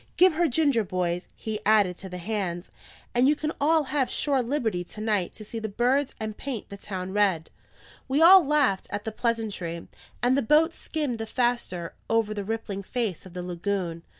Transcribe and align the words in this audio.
Give 0.17 0.33
her 0.33 0.47
ginger, 0.47 0.83
boys!" 0.83 1.27
he 1.35 1.59
added 1.63 1.95
to 1.97 2.09
the 2.09 2.17
hands, 2.17 2.71
"and 3.13 3.27
you 3.27 3.35
can 3.35 3.51
all 3.61 3.83
have 3.83 4.09
shore 4.09 4.41
liberty 4.41 4.83
to 4.83 4.99
night 4.99 5.31
to 5.35 5.43
see 5.45 5.59
the 5.59 5.69
birds 5.69 6.15
and 6.19 6.35
paint 6.35 6.69
the 6.69 6.75
town 6.75 7.13
red." 7.13 7.51
We 8.07 8.19
all 8.19 8.43
laughed 8.43 8.87
at 8.89 9.03
the 9.05 9.11
pleasantry, 9.11 9.87
and 10.23 10.35
the 10.35 10.41
boat 10.41 10.73
skimmed 10.73 11.19
the 11.19 11.27
faster 11.27 11.93
over 12.09 12.33
the 12.33 12.43
rippling 12.43 12.81
face 12.81 13.27
of 13.27 13.33
the 13.35 13.43
lagoon. 13.43 14.01